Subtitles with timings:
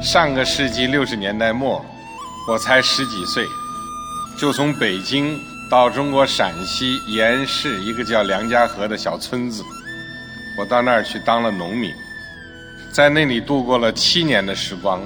[0.00, 1.84] 上个世纪六十年代末，
[2.46, 3.44] 我才十几岁，
[4.36, 5.36] 就从北京
[5.68, 9.62] 到中国陕西盐市一个叫梁家河的小村子，
[10.56, 11.92] 我到那儿去当了农民，
[12.92, 15.02] 在那里度过了七年的时光。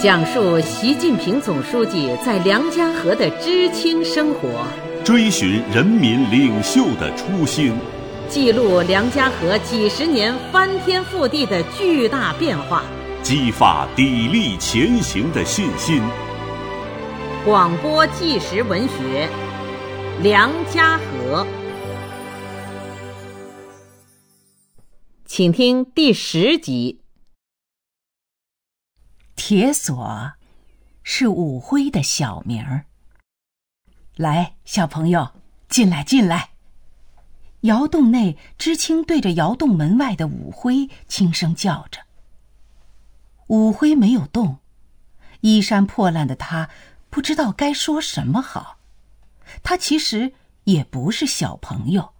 [0.00, 4.64] 讲述习近平总书记在梁家河的知青生活，
[5.04, 7.74] 追寻人民领袖的初心，
[8.30, 12.84] 记录梁家河几十年翻天覆地的巨大变化，
[13.24, 16.00] 激发砥砺前行的信心。
[17.44, 19.28] 广播纪实文学
[20.22, 21.44] 《梁家河》，
[25.26, 27.00] 请听第十集。
[29.34, 30.34] 铁锁
[31.02, 32.84] 是武辉的小名儿。
[34.14, 35.30] 来，小朋友，
[35.68, 36.49] 进来，进来。
[37.62, 42.00] 窑洞内，知青对着窑洞门外的武辉轻声叫着。
[43.48, 44.58] 武辉没有动，
[45.40, 46.70] 衣衫破烂的他
[47.10, 48.78] 不知道该说什么好。
[49.62, 50.32] 他其实
[50.64, 52.14] 也不是小朋友，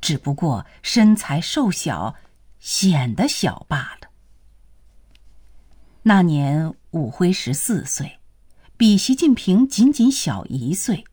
[0.00, 2.16] 只不过身材瘦小，
[2.58, 4.08] 显得小罢了。
[6.02, 8.18] 那年，武辉十四岁，
[8.76, 11.04] 比习近平仅仅小一岁。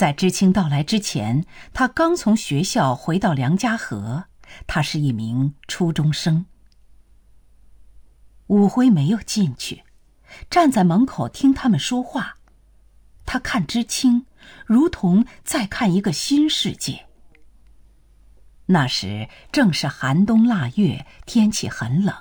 [0.00, 4.24] 在知青到来之前，他刚从学校回到梁家河。
[4.66, 6.46] 他是一名初中生。
[8.46, 9.84] 武辉没有进去，
[10.48, 12.38] 站在门口听他们说话。
[13.26, 14.24] 他看知青，
[14.64, 17.04] 如同在看一个新世界。
[18.64, 22.16] 那时正是寒冬腊月，天气很冷。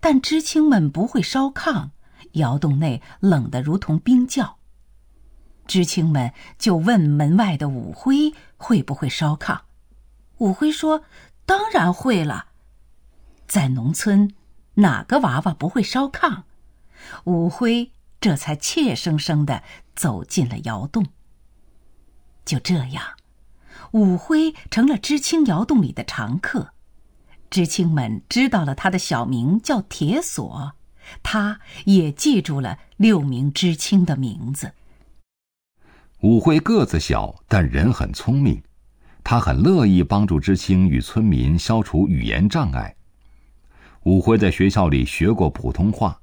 [0.00, 1.90] 但知青们不会烧炕，
[2.32, 4.56] 窑洞内冷得如同冰窖。
[5.66, 9.60] 知青们就问门外的武辉会不会烧炕，
[10.38, 11.04] 武辉说
[11.46, 12.46] ：“当然会了。”
[13.46, 14.34] 在农村，
[14.74, 16.42] 哪个娃娃不会烧炕？
[17.24, 19.62] 武辉这才怯生生的
[19.94, 21.06] 走进了窑洞。
[22.44, 23.16] 就这样，
[23.92, 26.72] 武辉成了知青窑洞里的常客。
[27.50, 30.72] 知青们知道了他的小名叫铁锁，
[31.22, 34.72] 他也记住了六名知青的名字。
[36.22, 38.62] 武辉个子小，但人很聪明，
[39.24, 42.94] 他很乐意帮助知青与村民消除语言障碍。
[44.04, 46.16] 武辉在学校里学过普通话，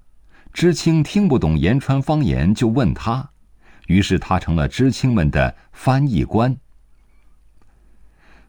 [0.54, 3.30] 知青听不懂延川方言就问他，
[3.88, 6.56] 于是他成了知青们的翻译官。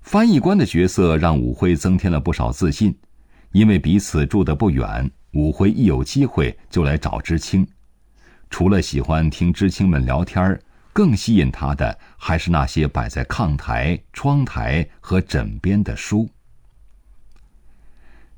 [0.03, 2.97] 翻译官的角色让武辉增添了不少自信，
[3.51, 7.67] 因为彼此住得不远，武辉一有机会就来找知青。
[8.51, 10.57] 除了喜欢听知青们聊天
[10.93, 16.29] 更吸引他的还是那些摆在炕台、窗台和枕边的书。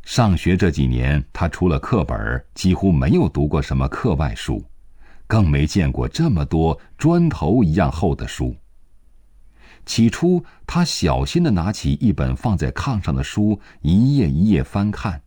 [0.03, 4.65] 上学这几年，他除了课本，几乎没有读过什么课外书，
[5.27, 8.57] 更没见过这么多砖头一样厚的书。
[9.87, 15.23] 起初，他小心的拿起一本放在炕上的书，一页一页翻看。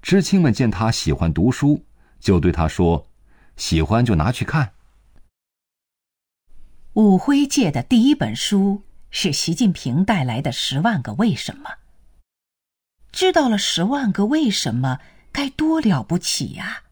[0.00, 1.84] 知青们见他喜欢读书，
[2.18, 3.06] 就对他说
[3.56, 4.72] ：“喜欢就拿去看。”
[6.94, 11.70] 武辉借的第一本书是习近平带来的《十万个为什么》。
[13.10, 14.98] 知道了十万个为什么，
[15.32, 16.82] 该多了不起呀！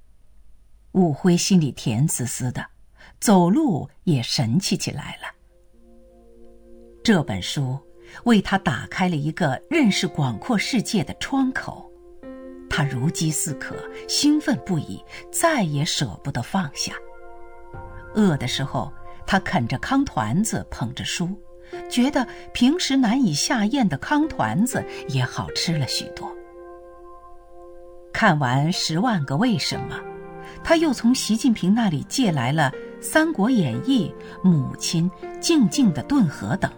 [0.92, 2.66] 武辉心里甜丝丝的，
[3.20, 5.28] 走路也神气起来了。
[7.04, 7.78] 这本书
[8.24, 11.92] 为他打开了一个认识广阔世界的窗口，
[12.70, 13.76] 他如饥似渴，
[14.08, 16.94] 兴奋不已，再也舍不得放下。
[18.14, 18.90] 饿的时候，
[19.30, 21.30] 他啃着糠团子，捧着书，
[21.88, 26.28] 觉得平时难以下咽的糠团子也好吃了许多。
[28.12, 29.94] 看完《十万个为什么》，
[30.64, 34.12] 他又从习近平那里借来了《三国演义》
[34.50, 35.08] 《母亲》
[35.38, 36.68] 《静静的顿河》等。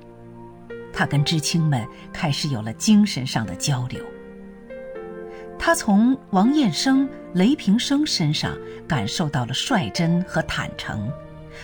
[0.92, 4.04] 他跟知青们开始有了精神上的交流。
[5.58, 8.54] 他从王彦生、雷平生身上
[8.86, 11.10] 感受到了率真和坦诚，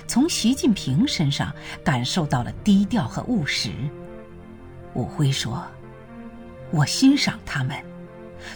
[0.06, 1.52] 从习近平身上
[1.82, 3.70] 感受到了低调和务实。
[4.94, 5.64] 武辉说
[6.70, 7.76] ：“我欣赏他们，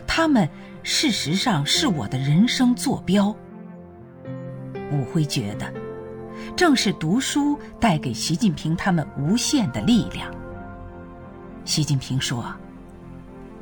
[0.07, 0.49] 他们
[0.83, 3.35] 事实上是我的人生坐标。”
[4.93, 5.73] 武辉觉得，
[6.57, 10.31] 正是读书带给习近平他们无限的力量。
[11.65, 12.55] 习近平说：“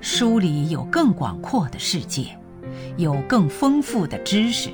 [0.00, 2.37] 书里有更广阔的世界，
[2.97, 4.71] 有更丰富的知识。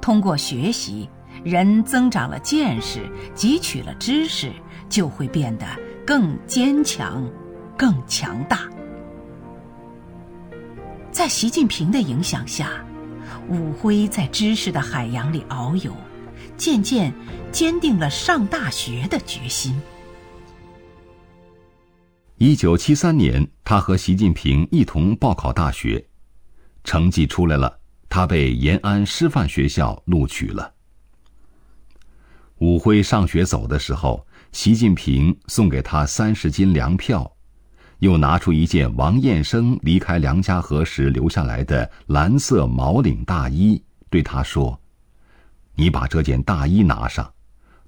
[0.00, 1.08] 通过学习，
[1.44, 3.06] 人增长了见识，
[3.36, 4.50] 汲取了知识，
[4.88, 5.66] 就会变得
[6.06, 7.30] 更坚强、
[7.76, 8.68] 更强大。”
[11.12, 12.84] 在习近平的影响下，
[13.48, 15.94] 武辉在知识的海洋里遨游，
[16.56, 17.12] 渐渐
[17.52, 19.80] 坚定了上大学的决心。
[22.38, 26.04] 一九七三年，他和习近平一同报考大学，
[26.82, 30.73] 成绩出来了，他被延安师范学校录取了。
[32.64, 37.30] 武辉上学走的时候，习近平送给他三十斤粮票，
[37.98, 44.80] 又拿出一件王彦生离开梁家河时留下来的蓝色毛领大衣，对他说
[45.76, 47.30] ：“你把这件大衣拿上，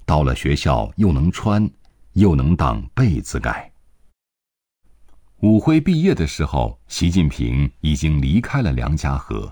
[0.05, 1.67] 到了学校又能穿，
[2.13, 3.71] 又能当被子盖。”
[5.41, 9.51] 武辉毕业的时候，习近平已经离开了梁家河。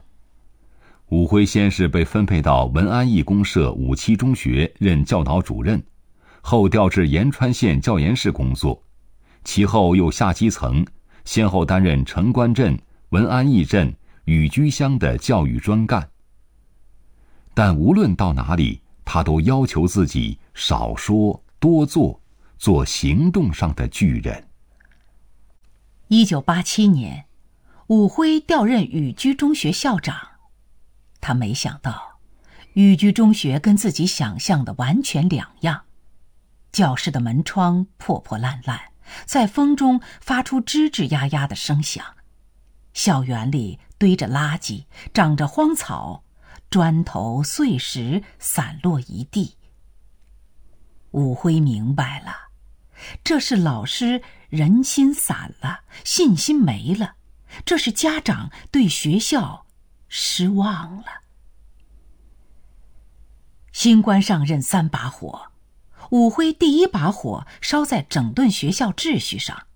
[1.10, 5.81] 武辉先是被分配到文安义公社五七中学任教导主任，
[6.42, 8.81] 后调至延川县教研室工作，
[9.44, 10.84] 其后又下基层，
[11.24, 12.78] 先后担任城关镇、
[13.10, 13.94] 文安义镇、
[14.25, 16.10] 雨居乡的教育专干。
[17.54, 22.19] 但无论到哪里，他都要求自己少说多做，
[22.58, 24.44] 做行动上的巨人。
[26.08, 27.25] 一九八七年，
[27.88, 30.18] 武辉调任雨居中学校长。
[31.27, 32.19] 他没想到，
[32.74, 35.86] 雨居中学跟自己想象的完全两样。
[36.72, 38.80] 教室的门窗破破烂烂，
[39.25, 42.06] 在风中发出吱吱呀呀的声响。
[42.94, 44.86] 校园里堆着垃圾，
[45.16, 46.24] 长着荒草，
[46.69, 49.56] 砖头碎石散落一地。
[51.10, 52.36] 武辉明白了，
[53.24, 54.22] 这是老师。
[54.50, 57.16] 人心散了，信心没了，
[57.66, 59.65] 这是家长对学校
[60.18, 61.24] 失望了。
[63.74, 65.52] 新官上任三把火，
[66.12, 69.68] 武辉第一把火烧在整顿学校秩序上，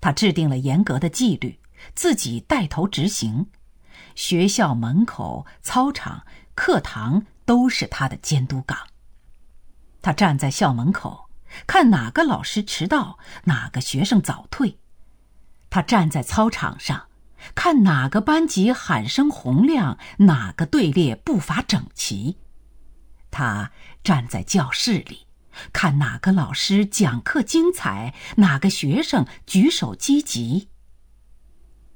[0.00, 1.60] 他制定了严格的纪律，
[1.94, 3.50] 自己带头执行，
[4.14, 6.24] 学校门口、操场、
[6.54, 8.88] 课堂都是他的监督岗。
[10.00, 11.28] 他站在校门口。
[11.66, 14.78] 看哪个老师迟到，哪个学生早退。
[15.68, 17.07] 他站在操场上，
[17.54, 22.36] 看哪个班级喊声洪亮，哪个队列步伐整齐。
[23.30, 23.70] 他
[24.02, 25.26] 站在教室里，
[25.72, 30.68] 看哪个老师讲课精彩，哪个学生举手积极。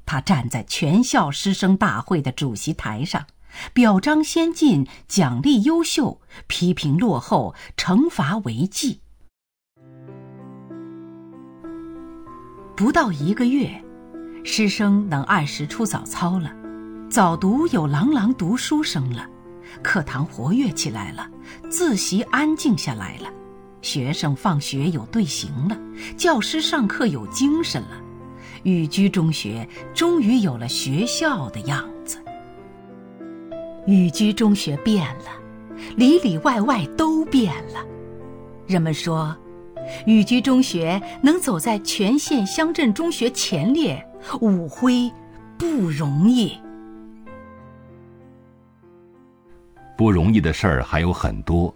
[0.05, 3.27] 他站在全校师生大会的主席台上，
[3.73, 9.01] 表彰先进，奖励优秀，批评落后，惩罚违纪。
[12.77, 13.83] 不到一个月，
[14.45, 16.53] 师生能按时出早操了，
[17.09, 19.25] 早读有朗朗读书声了，
[19.83, 21.29] 课堂活跃起来了，
[21.71, 23.29] 自习安静下来了，
[23.83, 25.79] 学生放学有队形了，
[26.17, 28.01] 教师上课有精神了，
[28.65, 32.19] 雨居中学终于有了学校的样子。
[33.87, 35.31] 雨居中学变了，
[35.97, 37.85] 里里外外都变了，
[38.67, 39.37] 人们说。
[40.07, 44.01] 雨居中学能走在全县乡镇中学前列，
[44.41, 45.11] 武辉
[45.59, 46.59] 不容易。
[49.97, 51.75] 不容易的事儿还有很多。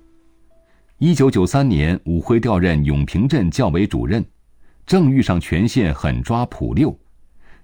[0.98, 4.24] 一九九三年，武辉调任永平镇教委主任，
[4.86, 6.98] 正遇上全县狠抓普六，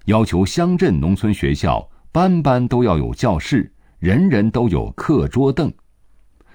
[0.05, 5.73] 要求乡镇农村学校班班都要有教室，人人都有课桌凳，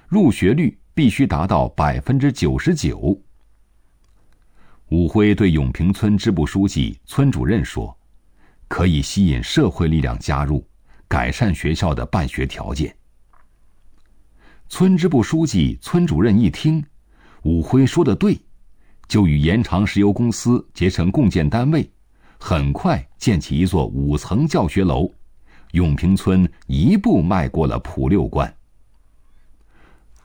[0.07, 3.21] 入学率必须达到百分之九十九。
[4.91, 7.95] 武辉对永平村支部书记、村主任说
[8.69, 10.65] ：“可以吸引社会力量加入，
[11.09, 12.95] 改善学校的办学条件。”
[14.71, 16.85] 村支部书记、村主任一听，
[17.43, 18.39] 武辉说的对，
[19.09, 21.91] 就与延长石油公司结成共建单位，
[22.39, 25.11] 很快建起一座五层教学楼，
[25.73, 28.55] 永平村一步迈过了普六关。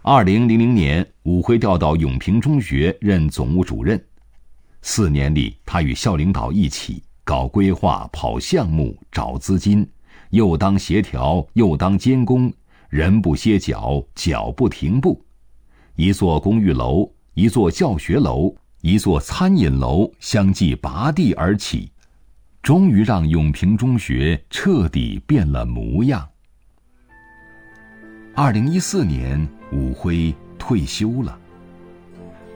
[0.02, 4.06] 二零零零年，武辉调到永平中学任总务主任。
[4.82, 9.88] 四年里，他与校领导一起搞规划、跑项目、找资金，
[10.32, 12.52] 又当协调，又当监工，
[12.90, 15.24] 人不歇脚，脚不停步。
[15.96, 21.92] 一座公寓楼，一座教学楼，一座餐饮楼相继拔地而起，
[22.62, 26.28] 终于让永平中学彻底变了模样。
[28.36, 31.38] 二零一四年，武辉退休了。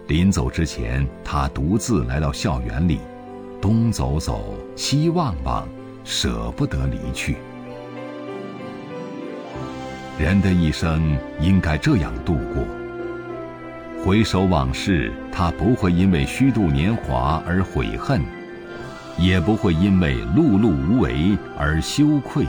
[0.07, 2.99] 临走之前，他独自来到校园里，
[3.61, 5.67] 东走走，西望望，
[6.03, 7.37] 舍不得离去。
[10.19, 12.63] 人的一生应该这样度过。
[14.03, 18.21] 回首往事，他不会因为虚度年华而悔恨，
[19.17, 22.45] 也不会因为碌碌无为而羞愧。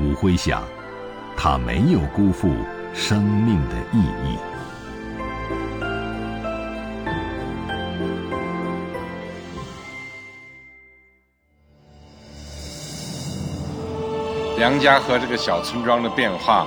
[0.00, 0.62] 武辉想，
[1.36, 2.52] 他没有辜负
[2.92, 4.36] 生命的意义。
[14.60, 16.66] 梁家河这个小村庄的变化，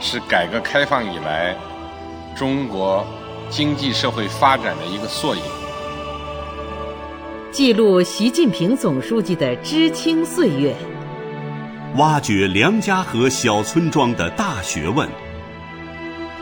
[0.00, 1.56] 是改革开放以来
[2.36, 3.04] 中国
[3.50, 5.42] 经济社会发展的一个缩影。
[7.50, 10.72] 记录习近平总书记的知青岁月，
[11.96, 15.08] 挖掘梁家河小村庄的大学问。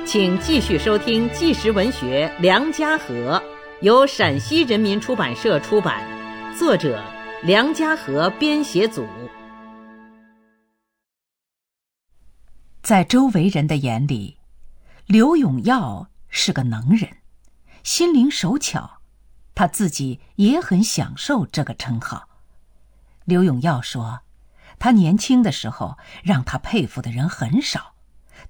[0.05, 3.43] 请继续收听纪实文学《梁家河》，
[3.81, 6.07] 由陕西人民出版社出版，
[6.59, 7.03] 作者
[7.43, 9.07] 梁家河编写组。
[12.85, 14.37] 在周围人的眼里，
[15.07, 17.17] 刘永耀是个能人，
[17.83, 19.01] 心灵手巧，
[19.55, 22.29] 他自己也很享受这个称号。
[23.25, 24.21] 刘永耀说
[24.79, 27.95] ：“他年轻的时候，让他佩服的人很少，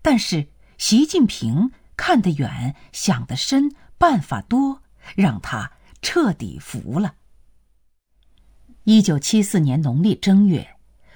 [0.03, 0.49] 但是
[0.79, 4.83] 习近平看得远、想得深、办法多，
[5.15, 5.71] 让他
[6.03, 7.15] 彻底服了。”
[8.83, 10.74] 一九七四年农历正月。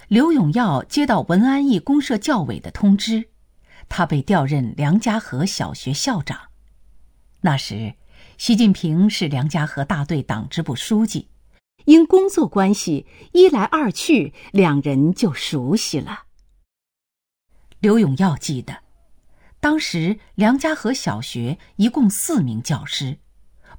[0.08, 3.28] 刘永耀接到文安驿公社教委的通知，
[3.90, 6.48] 他被调任梁家河小学校长。
[7.42, 7.94] 那时，
[8.38, 11.28] 习近平是梁家河大队党支部书记，
[11.84, 16.22] 因工作关系，一来二去，两人就熟悉了。
[17.80, 18.78] 刘永耀记得，
[19.60, 23.18] 当时梁家河小学一共四名教师，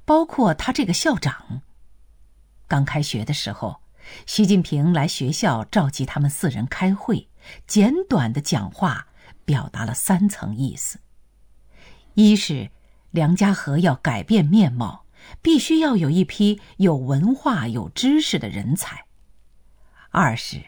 [0.04, 1.62] 包括他这个校长。
[2.68, 3.80] 刚开学的时候。
[4.26, 7.28] 习近平来学校召集他们四人开会，
[7.66, 9.08] 简短的讲话
[9.44, 11.00] 表达了三层意思：
[12.14, 12.70] 一是
[13.10, 15.04] 梁家河要改变面貌，
[15.42, 19.06] 必须要有一批有文化、有知识的人才；
[20.10, 20.66] 二是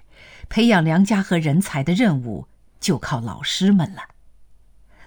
[0.49, 2.49] 培养梁家河人才的任务
[2.81, 4.03] 就靠老师们了；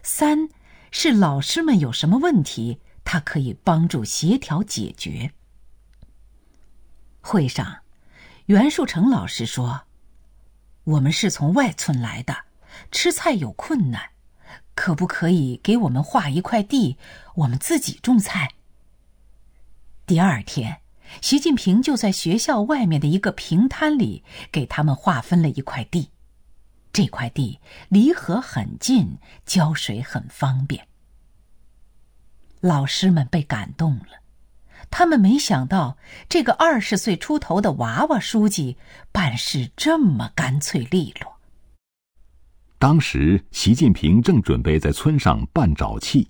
[0.04, 0.50] 三
[0.92, 5.32] 是老师们有什么问题，他可以帮助协调解决。
[7.22, 7.85] 会上。
[8.46, 9.86] 袁树成老师说
[10.86, 12.36] ：“我们是从外村来的，
[12.92, 14.10] 吃菜有困难，
[14.76, 16.96] 可不可以给我们划一块地，
[17.34, 18.52] 我们自己种菜？”
[20.06, 20.82] 第二天，
[21.24, 26.12] 习近平就在学校外面的一个平摊里给他们划分了一块地，
[26.94, 27.60] 这块地
[27.90, 30.88] 离河很近，浇水很方便。
[32.60, 34.22] 老师们被感动了。
[34.90, 35.98] 他们没想到，
[36.30, 38.78] 这个二十岁出头的娃娃书记
[39.12, 41.36] 办事这么干脆利落。
[42.78, 46.30] 当时，习近平正准备在村上办沼气，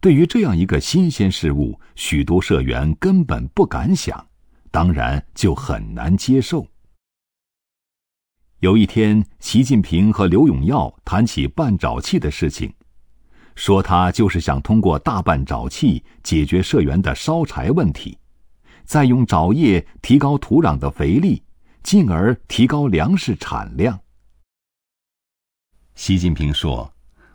[0.00, 4.26] 对于这样一个新鲜事物，许多社员根本不敢想，
[4.70, 6.66] 当然就很难接受。
[8.60, 12.72] 有一天，习近平和刘永耀谈起办沼气的事情。
[13.54, 18.16] 说他就是想通过大办沼气解决社员的烧柴问题，
[18.84, 21.42] 再用沼液提高土壤的肥力，
[21.82, 23.98] 进而提高粮食产量。
[25.94, 26.90] 习近平说：“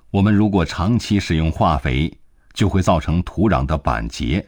[0.10, 2.12] 我们如果长期使用化肥，
[2.54, 4.44] 就会造成土壤的板结。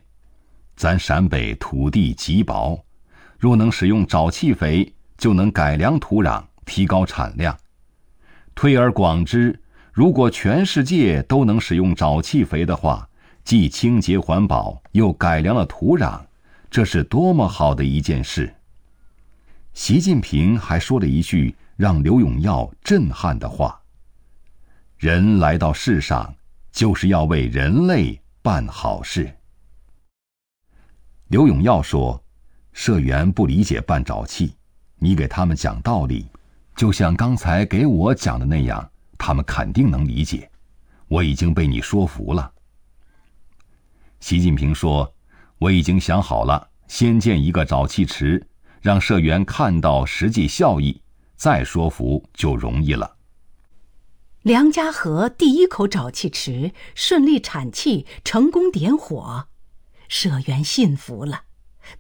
[0.76, 2.84] 咱陕北土地极薄，
[3.38, 7.56] 若能使用沼气肥，就能改良土壤，提高产量。
[8.56, 9.58] 推而广之。”
[9.92, 13.08] 如果全世界都能使用沼气肥的话，
[13.44, 16.22] 既清洁环保，又改良了土壤，
[16.70, 18.54] 这是多么好的一件事！
[19.74, 23.80] 习近平还说了一句让刘永耀震撼的话
[24.98, 26.34] ：“人来到世上，
[26.72, 29.34] 就是要为人类办好事。”
[31.30, 32.22] 刘永耀说
[32.74, 34.54] ：“社员不理解办沼气，
[34.98, 36.28] 你给他们讲道理，
[36.76, 38.88] 就像刚才给我讲的那样。”
[39.20, 40.50] 他们肯定能理解，
[41.08, 42.52] 我已经被你说服了。
[44.20, 45.14] 习近平说
[45.60, 48.48] ：“我已经想好了，先建一个沼气池，
[48.82, 51.00] 让社员看到实际效益，
[51.36, 53.18] 再说服就容易了。”
[54.44, 59.48] 梁家河第一口沼气池顺利产气，成功点火，
[60.08, 61.44] 社员信服了，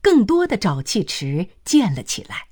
[0.01, 2.48] 更多的沼气池建了起来。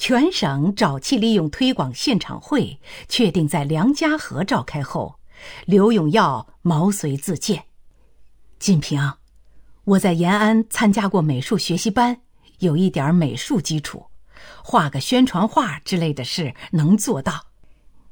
[0.00, 5.20] 全省沼气利用推广现场会确定在梁家河召开后，
[5.66, 7.66] 刘永耀毛遂自荐。
[8.58, 9.12] 金平，
[9.84, 12.22] 我在延安参加过美术学习班，
[12.60, 14.06] 有一点美术基础，
[14.64, 17.48] 画个宣传画之类的事能做到。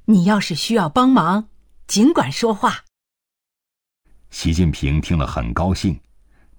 [0.05, 1.49] 你要是需要帮忙，
[1.87, 2.85] 尽管说话。
[4.29, 5.99] 习近平听了很高兴，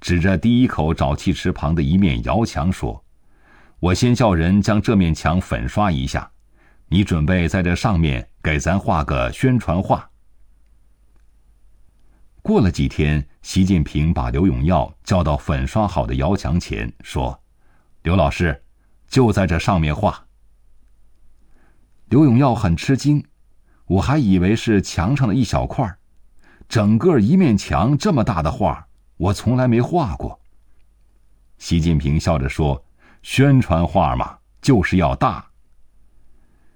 [0.02, 3.06] 指着第一口沼气池旁的一面窑墙说
[3.80, 6.30] ：“我先叫人将这面墙粉刷一下，
[6.88, 10.08] 你准备在这上面给咱画个宣传画。”
[12.42, 17.40] 过了几天，习近平把刘永耀叫到粉刷好的窑墙前，说
[18.04, 18.64] ：“刘老师，
[19.08, 20.26] 就在这上面画。”
[22.10, 23.24] 刘永耀很吃惊，
[23.86, 25.98] 我还以为是墙上的一小块
[26.68, 30.40] 整个一面墙这么大的画，我从来没画过。
[31.60, 32.84] 习近平笑着说
[33.22, 35.46] ：“宣传画嘛，就是要大。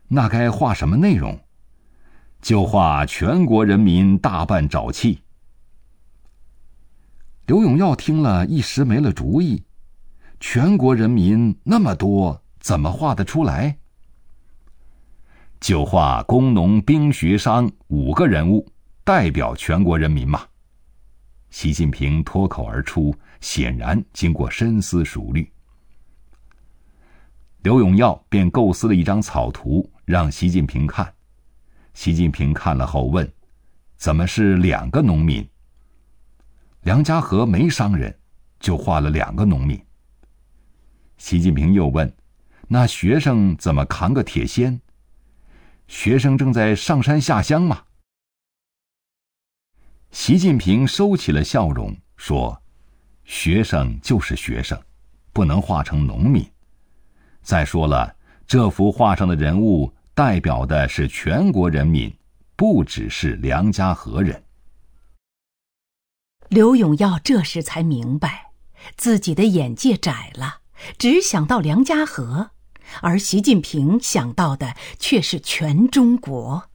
[0.07, 1.39] 那该画什么内容？
[2.41, 5.21] 就画全国人民大办沼气。”
[7.47, 9.63] 刘永耀听了一时没了主意，
[10.39, 13.77] 全国人民那么多，怎么画得出来？
[15.59, 18.67] 就画工农兵学商五个人物，
[19.03, 20.41] 代表全国人民嘛。
[21.49, 25.52] 习近平脱口而出，显然经过深思熟虑。
[27.63, 31.13] 刘永耀便构思了一张草图，让习近平看。
[31.93, 33.31] 习近平看了后问
[33.95, 35.47] ：“怎么是两个农民？”
[36.83, 38.13] 梁家河没商人，
[38.59, 39.81] 就画了两个农民。
[41.17, 42.13] 习近平又问
[42.67, 44.81] ：“那学生怎么扛个铁锨？”
[45.87, 47.81] 学生正在上山下乡嘛？
[50.11, 52.61] 习近平收起了笑容，说
[53.23, 54.77] ：“学生就是学生，
[55.31, 56.45] 不能画成农民。
[57.43, 58.15] 再说了，
[58.47, 62.15] 这幅画上的人物代表的是全国人民，
[62.55, 64.43] 不只是梁家河人。”
[66.49, 68.51] 刘永耀这时才明白，
[68.95, 70.59] 自己的眼界窄了，
[70.97, 72.51] 只想到梁家河。
[73.01, 76.69] 而习近平想到的却是全中国。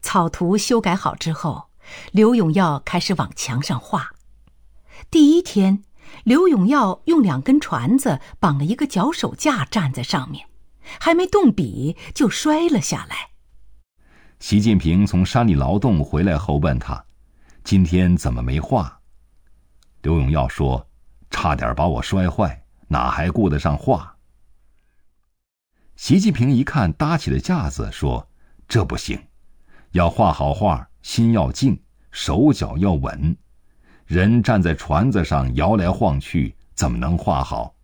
[0.00, 1.64] 草图修改好之后，
[2.12, 4.12] 刘永耀开始往墙上画。
[5.10, 5.82] 第一天，
[6.22, 10.46] 刘永耀用两根船子绑了一个脚手架，站在上面，
[11.00, 13.30] 还没动笔就摔了下来。
[14.38, 17.04] 习近平从山里劳动回来后问他
[17.64, 19.00] ：“今天怎么没画？”
[20.02, 20.86] 刘永耀说
[21.30, 24.14] ：“差点把我摔坏。”哪还顾得上画？
[25.96, 28.28] 习近平一看搭起的架子，说
[28.68, 29.18] ：“这不行，
[29.92, 33.36] 要画好画，心要静，手脚要稳。
[34.14, 37.74] 人站在船子上摇来晃去，怎么能画好？”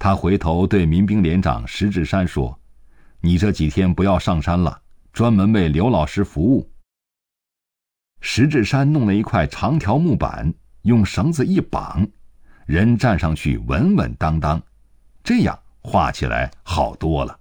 [0.00, 2.58] 他回头对民兵连长石志山说
[3.20, 4.80] ：“你这几天不要上山了，
[5.12, 6.66] 专门为刘老师服务。”
[8.22, 10.54] 石志山弄了一块长条木板，
[10.84, 12.08] 用绳子一绑。
[12.64, 14.58] 人站上去稳稳当当，
[15.22, 17.38] 这样画起来好多了。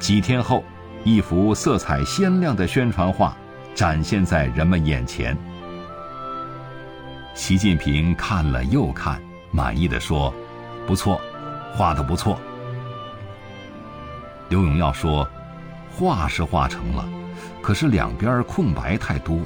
[0.00, 0.64] 几天后，
[1.04, 3.36] 一幅色彩鲜亮的宣传画
[3.78, 5.38] 展现在人们眼前。
[7.32, 10.34] 习近平看了又看，满意的说
[10.84, 11.20] ：“不错，
[11.72, 12.36] 画的不错。”
[14.50, 15.24] 刘永耀说
[15.96, 17.08] ：“画是画成了，
[17.62, 19.38] 可是两边空白太多。”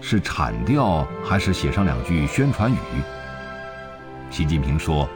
[0.00, 2.76] 是铲掉还是写上两句宣传语？
[4.30, 5.08] 习近平说：“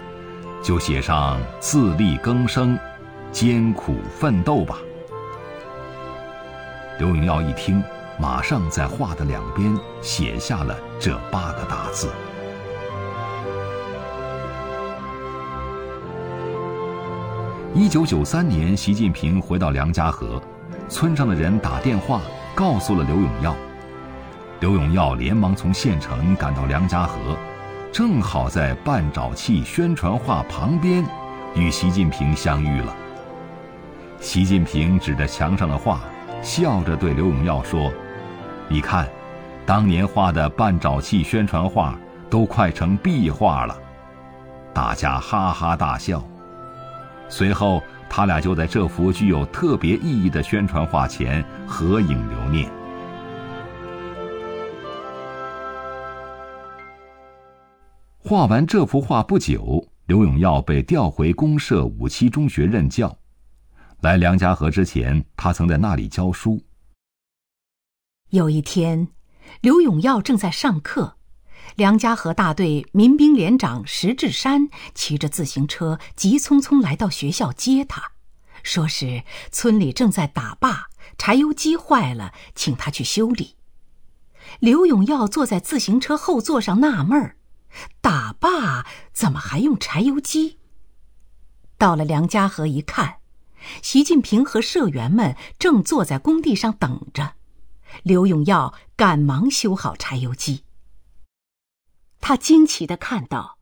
[0.64, 2.77] 就写上自力更生、
[3.31, 4.79] 艰苦奋斗吧。”
[6.99, 7.81] 刘永耀一听，
[8.20, 12.11] 马上在画的两边写下了这八个大字。
[17.74, 20.42] 一九九三年，习近平回到梁家河，
[20.88, 22.20] 村上的人打电话
[22.57, 23.54] 告诉了刘永耀。
[24.59, 27.37] 刘永耀连忙从县城赶到梁家河，
[27.92, 31.07] 正好在半沼气宣传画旁边，
[31.54, 32.96] 与习近平相遇了。
[34.18, 36.00] 习近平指着墙上的画，
[36.42, 37.92] 笑着对刘永耀说
[38.70, 39.09] ：“你看，
[39.64, 43.76] 当年画的半沼气宣传画都快成壁画了。”
[44.74, 46.22] 大家哈哈大笑。
[47.31, 52.70] 随后，他俩就在这幅具有特别意义的宣传画前合影留念。
[58.18, 63.16] 画完这幅画不久，刘永耀被调回公社五七中学任教。
[64.02, 66.62] 来梁家河之前，他曾在那里教书。
[68.31, 69.09] 有一天，
[69.62, 71.17] 刘永耀正在上课，
[71.77, 78.12] 梁家河大队民兵连长石志山骑着自行车急匆匆来到学校接他，
[78.62, 83.57] 说是村里正在打坝，柴油机坏了，请他去修理。
[84.61, 87.37] 刘永耀坐在自行车后座上纳闷儿。
[88.03, 90.59] 打坝怎么还用柴油机？
[91.79, 93.21] 到了梁家河一看，
[93.81, 97.37] 习近平和社员们正坐在工地上等着。
[98.03, 100.64] 刘永耀赶忙修好柴油机。
[102.20, 103.59] 他惊奇的看到，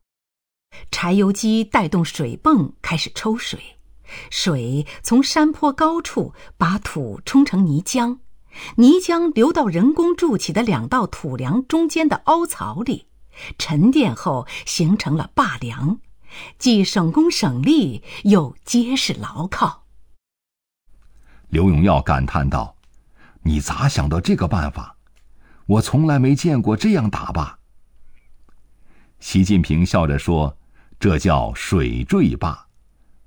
[0.90, 3.78] 柴油机带动水泵开始抽水，
[4.30, 8.18] 水从山坡高处把土冲成泥浆，
[8.76, 13.06] 泥浆流到人工筑起的两道土梁中间的凹槽里，
[13.58, 16.00] 沉淀后形成了坝梁，
[16.58, 19.84] 既省工省力又结实牢靠。
[21.48, 22.75] 刘永耀感叹道
[23.46, 24.96] ：“你咋想到这个办法？
[25.66, 27.56] 我从来没见过这样打坝。”
[29.20, 30.54] 习近平笑着说
[30.98, 32.66] ：“这叫水坠坝，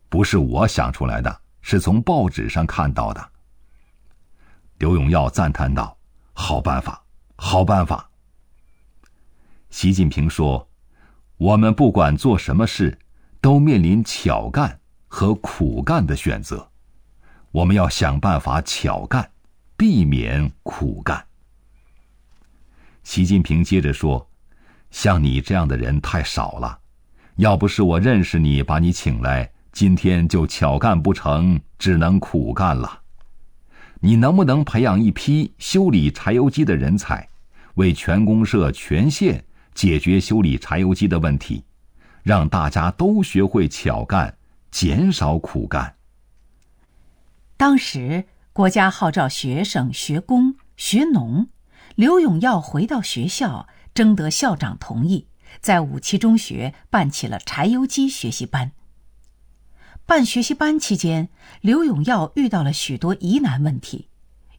[0.10, 3.30] 不是我想出来的，是从报纸上看到的。”
[4.80, 5.98] 刘永耀赞叹道
[6.34, 7.02] ：“好办法，
[7.38, 8.10] 好办法。”
[9.72, 10.68] 习近平说
[11.38, 13.00] ：“我们不管做什么事，
[13.40, 16.70] 都面临巧干和苦干的选择，
[17.52, 19.32] 我们要想办法巧干，
[19.80, 21.26] 避免苦干。”
[23.02, 24.30] 习近平接着说。
[24.92, 26.80] 像你这样的人太少了，
[27.36, 33.00] 要不是我认识你，把你请来，今天就巧干不成，只能苦干了。
[34.00, 37.30] 你能不能培养一批修理柴油机的人才，
[37.76, 41.64] 为全公社、全县解决修理柴油机的问题，
[42.24, 44.36] 让大家都学会巧干，
[44.72, 45.94] 减少苦干？
[47.56, 51.50] 当时国家号召学生学工学农，
[51.96, 53.68] 刘永耀回到学校。
[53.92, 55.28] 征得校长同意，
[55.60, 58.72] 在五七中学办起了柴油机学习班。
[60.06, 61.28] 办学习班期间，
[61.60, 64.08] 刘永耀遇到了许多疑难问题，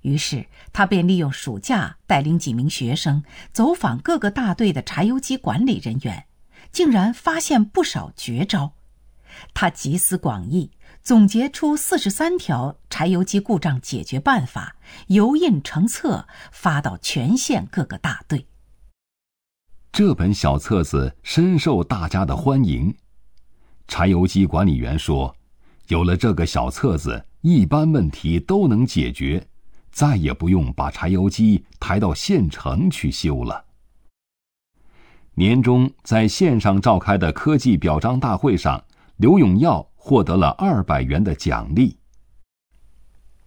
[0.03, 6.27] 于是他便利用暑假带领几名学生走访各个大队的柴油机管理人员，
[6.71, 8.75] 竟然发现不少绝招。
[9.55, 10.73] 他集思广益，
[11.11, 14.77] 总结出四十三条柴油机故障解决办法，
[15.09, 18.47] 油印成册，发到全县各个大队。
[19.91, 22.95] 这本小册子深受大家的欢迎。
[23.89, 25.35] 柴油机管理员说
[25.91, 29.45] ：“有了这个小册子，一般问题都能解决，
[29.91, 33.65] 再也不用把柴油机抬到县城去修了。”
[35.35, 38.85] 年终在县上召开的科技表彰大会上，
[39.21, 41.99] 刘永耀获得了二百元的奖励。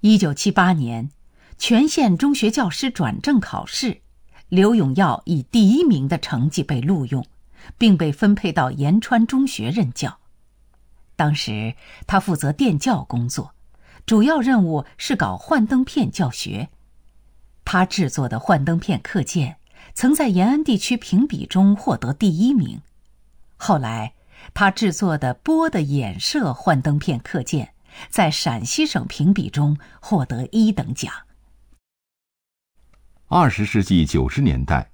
[0.01, 1.09] 一九七八年，
[1.57, 4.01] 全县中学教师转正考试。
[4.49, 7.25] 刘永耀以第一名的成绩被录用，
[7.79, 10.19] 并被分配到延川中学任教。
[11.15, 11.73] 当时
[12.05, 13.55] 他负责电教工作，
[14.05, 16.69] 主要任务是搞幻灯片教学。
[17.65, 19.57] 他制作的幻灯片课件
[19.95, 22.81] 曾在延安地区评比中获得第一名。
[23.57, 24.13] 后来，
[24.53, 27.73] 他制作的波的衍射幻灯片课件
[28.10, 31.13] 在陕西省评比中获得一等奖。
[33.27, 34.91] 二十世纪九十年代，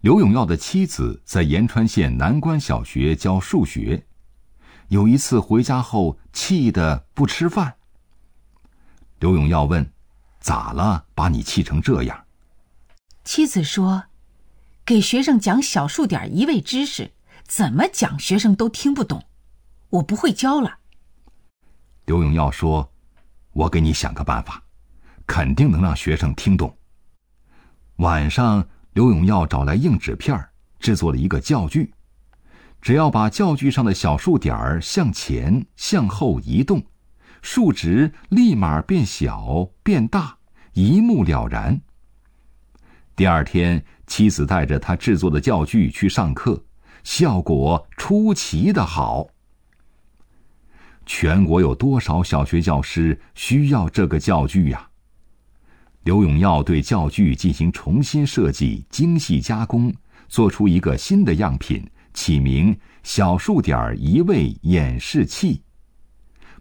[0.00, 4.06] 刘永耀的妻子在延川县南关小学教数学。
[4.88, 7.74] 有一次回家后，气得不吃饭。
[9.20, 9.92] 刘永耀问
[10.40, 11.04] ：“咋了？
[11.14, 12.24] 把你气成这样？”
[13.24, 14.04] 妻子说
[14.84, 17.12] ：“给学生讲小数点一位知识，
[17.54, 19.22] 怎么讲学生都听不懂，
[19.90, 20.78] 我不会教了。”
[22.06, 22.90] 刘永耀说
[23.52, 24.62] ：“我给你想个办法，
[25.26, 26.74] 肯定能让学生听懂。”
[27.96, 30.42] 晚上，刘永耀找来硬纸片
[30.80, 31.92] 制作了一个教具。
[32.80, 36.82] 只要把教具上的小数点儿向前、向后移动，
[37.42, 40.38] 数值立马变小变大，
[40.72, 41.78] 一目了然。
[43.14, 46.64] 第二天，妻子带着他制作的教具去上课，
[47.04, 49.28] 效果出奇的好。
[51.04, 54.88] 全国有多少小学教师需要这个教具呀？
[56.04, 59.94] 刘永耀对教具进行重新设计、精细加工，
[60.28, 61.84] 做出一个新的样品，
[62.14, 65.62] 起名“小数点移位演示器”。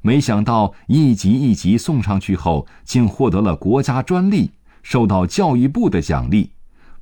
[0.02, 4.52] 没想到一级一级送上去后，竟获得了国家专利，
[4.82, 6.52] 受到教育部的奖励，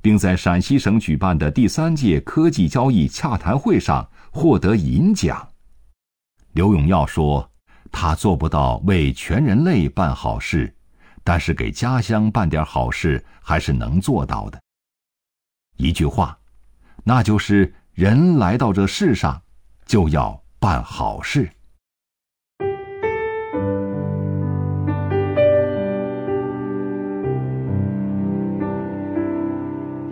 [0.02, 5.50] 并在陕西省举办的第三届科技交易洽谈会上获得银奖。
[6.54, 7.52] 刘永耀说
[7.92, 10.74] ：“他做不到为全人类办好事。”
[11.22, 14.60] 但是给家乡办点好事还是能做到的。
[15.78, 16.36] 一句话，
[17.04, 19.40] 那就是人来到这世上，
[19.86, 21.48] 就要办好事。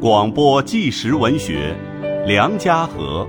[0.07, 1.75] 广播纪实文学
[2.25, 3.27] 《梁家河》，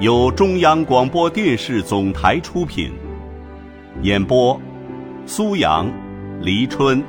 [0.00, 2.90] 由中央广播电视总台出品，
[4.00, 4.58] 演播：
[5.26, 5.92] 苏阳。
[6.40, 7.04] 黎春。